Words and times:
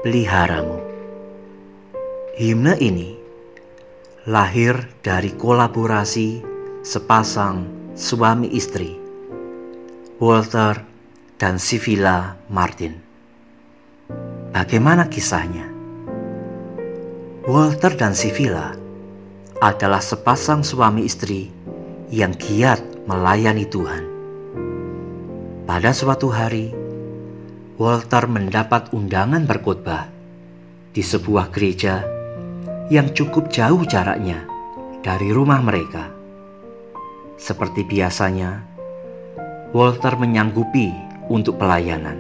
peliharamu. 0.04 0.84
Himne 2.36 2.76
ini 2.76 3.16
lahir 4.28 4.84
dari 5.00 5.32
kolaborasi 5.32 6.44
sepasang 6.84 7.64
suami 7.96 8.52
istri, 8.52 9.00
Walter 10.20 10.84
dan 11.40 11.56
Sivila 11.56 12.36
Martin. 12.52 13.00
Bagaimana 14.52 15.08
kisahnya? 15.08 15.72
Walter 17.48 17.96
dan 17.96 18.12
Sivila 18.12 18.76
adalah 19.64 20.04
sepasang 20.04 20.60
suami 20.60 21.08
istri 21.08 21.48
yang 22.12 22.36
giat 22.36 23.08
melayani 23.08 23.64
Tuhan. 23.72 24.04
Pada 25.64 25.96
suatu 25.96 26.28
hari, 26.28 26.83
Walter 27.74 28.30
mendapat 28.30 28.94
undangan 28.94 29.50
berkhotbah 29.50 30.06
di 30.94 31.02
sebuah 31.02 31.50
gereja 31.50 32.06
yang 32.86 33.10
cukup 33.10 33.50
jauh 33.50 33.82
jaraknya 33.82 34.46
dari 35.02 35.34
rumah 35.34 35.58
mereka. 35.58 36.06
Seperti 37.34 37.82
biasanya, 37.82 38.62
Walter 39.74 40.14
menyanggupi 40.14 40.94
untuk 41.26 41.58
pelayanan. 41.58 42.14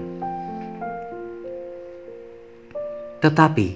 Tetapi 3.22 3.68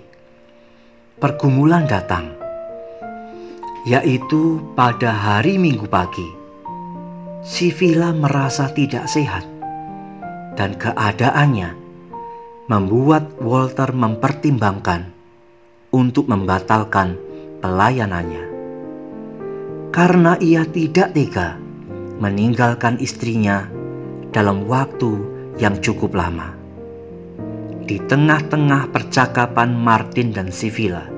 pergumulan 1.22 1.86
datang, 1.86 2.34
yaitu 3.86 4.66
pada 4.74 5.14
hari 5.14 5.62
Minggu 5.62 5.86
pagi. 5.86 6.26
Si 7.46 7.70
Vila 7.70 8.10
merasa 8.10 8.66
tidak 8.74 9.06
sehat 9.06 9.57
dan 10.58 10.74
keadaannya 10.74 11.70
membuat 12.66 13.38
Walter 13.38 13.94
mempertimbangkan 13.94 15.14
untuk 15.94 16.26
membatalkan 16.26 17.14
pelayanannya. 17.62 18.44
Karena 19.94 20.34
ia 20.42 20.66
tidak 20.66 21.14
tega 21.14 21.56
meninggalkan 22.18 22.98
istrinya 22.98 23.70
dalam 24.34 24.66
waktu 24.66 25.16
yang 25.62 25.78
cukup 25.78 26.18
lama. 26.18 26.52
Di 27.88 27.96
tengah-tengah 28.04 28.92
percakapan 28.92 29.72
Martin 29.72 30.34
dan 30.34 30.52
Sivila, 30.52 31.08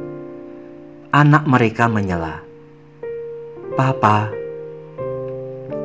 anak 1.10 1.48
mereka 1.50 1.90
menyela. 1.90 2.46
Papa, 3.74 4.30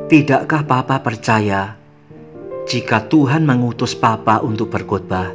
tidakkah 0.06 0.62
Papa 0.62 1.02
percaya 1.02 1.85
jika 2.66 2.98
Tuhan 3.06 3.46
mengutus 3.46 3.94
Papa 3.94 4.42
untuk 4.42 4.74
berkhotbah, 4.74 5.30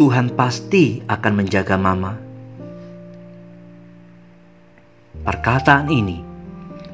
Tuhan 0.00 0.32
pasti 0.32 1.04
akan 1.04 1.32
menjaga 1.36 1.76
Mama. 1.76 2.16
Perkataan 5.28 5.92
ini 5.92 6.24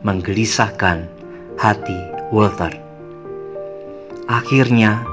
menggelisahkan 0.03 1.07
hati 1.55 1.99
Walter. 2.35 2.75
Akhirnya, 4.27 5.07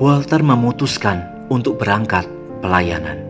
Walter 0.00 0.40
memutuskan 0.40 1.20
untuk 1.52 1.84
berangkat 1.84 2.24
pelayanan. 2.64 3.20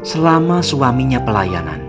Selama 0.00 0.64
suaminya 0.64 1.20
pelayanan, 1.20 1.84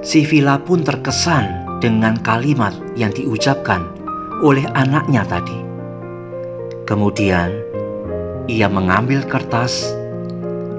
si 0.00 0.24
Vila 0.24 0.56
pun 0.64 0.80
terkesan 0.80 1.78
dengan 1.84 2.16
kalimat 2.24 2.72
yang 2.96 3.12
diucapkan 3.12 4.05
oleh 4.44 4.68
anaknya 4.76 5.24
tadi. 5.24 5.56
Kemudian, 6.84 7.50
ia 8.46 8.68
mengambil 8.68 9.24
kertas 9.26 9.90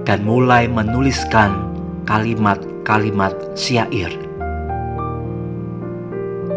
dan 0.07 0.23
mulai 0.23 0.69
menuliskan 0.69 1.67
kalimat-kalimat 2.07 3.35
syair. 3.57 4.13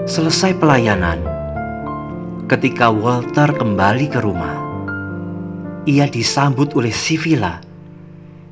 Selesai 0.06 0.54
pelayanan, 0.58 1.18
ketika 2.46 2.90
Walter 2.90 3.50
kembali 3.54 4.06
ke 4.10 4.22
rumah, 4.22 4.58
ia 5.88 6.06
disambut 6.06 6.74
oleh 6.78 6.94
Sivila 6.94 7.58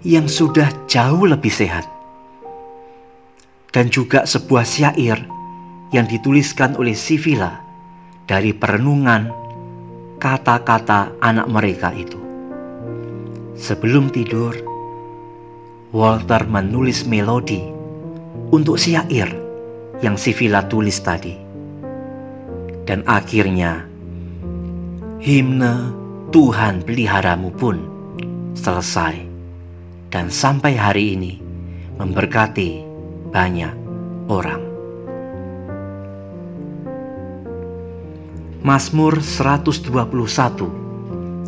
yang 0.02 0.26
sudah 0.26 0.70
jauh 0.90 1.26
lebih 1.26 1.50
sehat. 1.50 1.86
Dan 3.68 3.92
juga 3.92 4.24
sebuah 4.24 4.64
syair 4.64 5.20
yang 5.94 6.08
dituliskan 6.08 6.74
oleh 6.80 6.96
Sivila 6.96 7.67
dari 8.28 8.52
perenungan 8.52 9.32
kata-kata 10.20 11.16
anak 11.24 11.48
mereka 11.48 11.88
itu. 11.96 12.20
Sebelum 13.56 14.12
tidur, 14.12 14.52
Walter 15.96 16.44
menulis 16.44 17.08
melodi 17.08 17.64
untuk 18.52 18.76
syair 18.76 19.32
yang 20.04 20.20
Sivila 20.20 20.68
tulis 20.68 21.00
tadi. 21.00 21.32
Dan 22.84 23.00
akhirnya, 23.08 23.88
himne 25.24 25.74
Tuhan 26.28 26.84
peliharamu 26.84 27.48
pun 27.56 27.76
selesai 28.52 29.16
dan 30.12 30.28
sampai 30.28 30.76
hari 30.76 31.16
ini 31.16 31.32
memberkati 31.96 32.84
banyak 33.32 33.74
orang. 34.28 34.77
Mazmur 38.58 39.22
121 39.22 39.94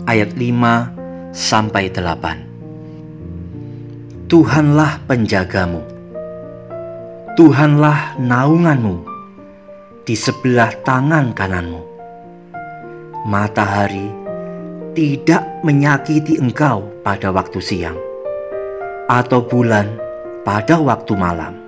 ayat 0.06 0.30
5 0.30 1.34
sampai 1.34 1.90
8. 1.90 4.30
Tuhanlah 4.30 5.02
penjagamu. 5.10 5.82
Tuhanlah 7.34 8.14
naunganmu 8.14 9.02
di 10.06 10.14
sebelah 10.14 10.70
tangan 10.86 11.34
kananmu. 11.34 11.82
Matahari 13.26 14.06
tidak 14.94 15.42
menyakiti 15.66 16.38
engkau 16.38 16.86
pada 17.02 17.34
waktu 17.34 17.58
siang 17.58 17.98
atau 19.10 19.42
bulan 19.42 19.98
pada 20.46 20.78
waktu 20.78 21.18
malam. 21.18 21.58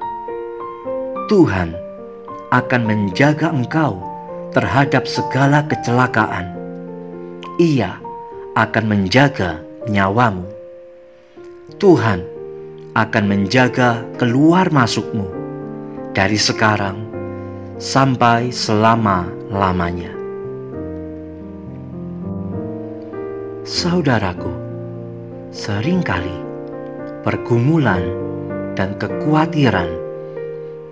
Tuhan 1.26 1.74
akan 2.54 2.82
menjaga 2.86 3.50
engkau 3.50 4.11
terhadap 4.52 5.08
segala 5.08 5.64
kecelakaan. 5.64 6.52
Ia 7.56 7.96
akan 8.52 8.84
menjaga 8.84 9.60
nyawamu. 9.88 10.44
Tuhan 11.80 12.20
akan 12.92 13.24
menjaga 13.24 14.04
keluar 14.20 14.68
masukmu 14.68 15.24
dari 16.12 16.36
sekarang 16.36 17.08
sampai 17.80 18.52
selama-lamanya. 18.52 20.12
Saudaraku, 23.64 24.52
sering 25.48 26.04
kali 26.04 26.36
pergumulan 27.24 28.04
dan 28.76 28.92
kekhawatiran 29.00 29.88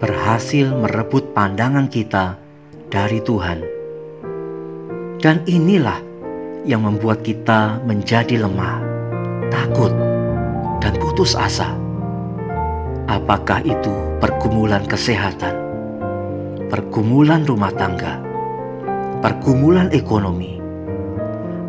berhasil 0.01 0.73
merebut 0.73 1.37
pandangan 1.37 1.91
kita 1.93 2.41
dari 2.91 3.23
Tuhan. 3.23 3.63
Dan 5.23 5.47
inilah 5.47 6.03
yang 6.67 6.85
membuat 6.85 7.23
kita 7.23 7.79
menjadi 7.87 8.45
lemah, 8.45 8.83
takut, 9.49 9.95
dan 10.83 10.93
putus 10.99 11.39
asa. 11.39 11.73
Apakah 13.07 13.63
itu 13.63 13.91
pergumulan 14.19 14.85
kesehatan, 14.85 15.55
pergumulan 16.69 17.47
rumah 17.47 17.73
tangga, 17.75 18.19
pergumulan 19.23 19.89
ekonomi, 19.95 20.59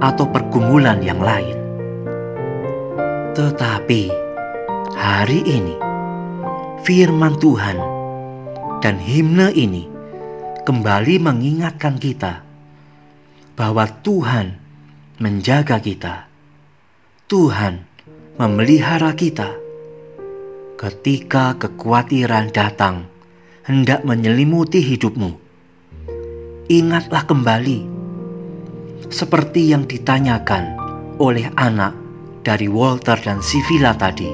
atau 0.01 0.25
pergumulan 0.27 0.99
yang 1.05 1.21
lain? 1.21 1.57
Tetapi 3.31 4.01
hari 4.95 5.39
ini, 5.43 5.75
firman 6.83 7.35
Tuhan 7.39 7.77
dan 8.79 8.95
himne 8.99 9.51
ini 9.55 9.90
kembali 10.61 11.17
mengingatkan 11.17 11.97
kita 11.97 12.45
bahwa 13.57 13.89
Tuhan 14.05 14.61
menjaga 15.17 15.81
kita. 15.81 16.29
Tuhan 17.25 17.89
memelihara 18.37 19.17
kita. 19.17 19.57
Ketika 20.77 21.57
kekhawatiran 21.57 22.53
datang 22.53 23.09
hendak 23.65 24.05
menyelimuti 24.05 24.81
hidupmu, 24.81 25.37
ingatlah 26.69 27.25
kembali 27.25 27.79
seperti 29.09 29.73
yang 29.73 29.85
ditanyakan 29.85 30.77
oleh 31.21 31.49
anak 31.57 31.93
dari 32.41 32.65
Walter 32.65 33.17
dan 33.17 33.41
Sivila 33.41 33.93
tadi. 33.93 34.29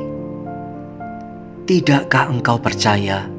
Tidakkah 1.68 2.32
engkau 2.32 2.64
percaya 2.64 3.37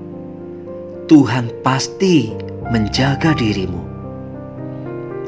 Tuhan 1.08 1.48
pasti 1.64 2.36
menjaga 2.68 3.32
dirimu, 3.32 3.80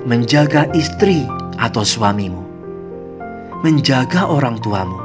menjaga 0.05 0.69
istri 0.77 1.25
atau 1.57 1.81
suamimu, 1.81 2.45
menjaga 3.65 4.29
orang 4.29 4.61
tuamu, 4.61 5.01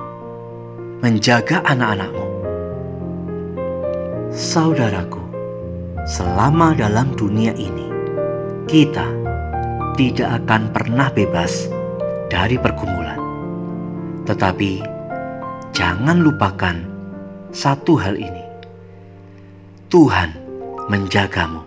menjaga 1.00 1.64
anak-anakmu. 1.64 2.28
Saudaraku, 4.36 5.24
selama 6.12 6.76
dalam 6.76 7.16
dunia 7.16 7.56
ini, 7.56 7.88
kita 8.68 9.08
tidak 9.96 10.44
akan 10.44 10.76
pernah 10.76 11.08
bebas 11.08 11.72
dari 12.28 12.60
pergumulan. 12.60 13.16
Tetapi 14.28 14.84
jangan 15.72 16.20
lupakan 16.20 16.84
satu 17.56 17.96
hal 17.96 18.20
ini. 18.20 18.44
Tuhan 19.88 20.45
menjagamu. 20.86 21.66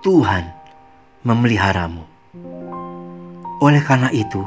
Tuhan 0.00 0.46
memeliharamu. 1.26 2.04
Oleh 3.58 3.82
karena 3.82 4.12
itu, 4.12 4.40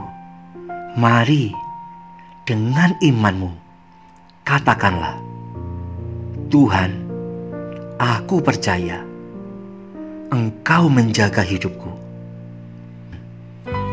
mari 0.95 1.51
dengan 2.48 2.95
imanmu 3.04 3.51
katakanlah, 4.48 5.19
Tuhan, 6.50 6.92
aku 8.00 8.42
percaya 8.42 9.06
Engkau 10.30 10.86
menjaga 10.94 11.42
hidupku. 11.42 11.89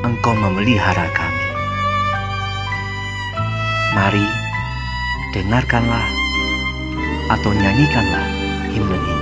Engkau 0.05 0.37
memelihara 0.37 1.09
kami. 1.17 1.49
Mari 3.97 4.27
dengarkanlah 5.33 6.05
atau 7.33 7.57
nyanyikanlah 7.57 8.29
himne 8.69 9.01
ini. 9.01 9.16